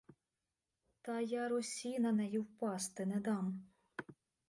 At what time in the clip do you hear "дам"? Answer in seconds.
3.19-3.63